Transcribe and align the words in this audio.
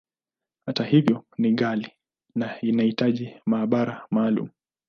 Hata 0.65 0.83
hivyo, 0.83 1.25
ni 1.37 1.53
ghali, 1.53 1.89
na 2.35 2.61
inahitaji 2.61 3.33
maabara 3.45 4.07
maalumu. 4.11 4.49